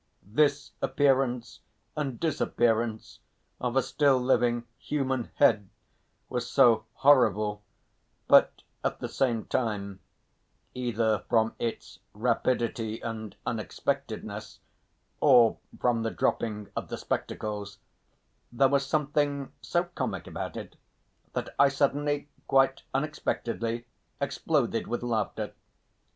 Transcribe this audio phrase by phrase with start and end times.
[0.33, 1.59] This appearance
[1.95, 3.19] and disappearance
[3.59, 5.69] of a still living human head
[6.27, 7.61] was so horrible,
[8.27, 9.47] but at the same
[10.73, 14.59] either from its rapidity and unexpectedness
[15.19, 17.77] or from the dropping of the spectacles
[18.51, 20.77] there was something so comic about it
[21.33, 23.85] that I suddenly quite unexpectedly
[24.19, 25.53] exploded with laughter.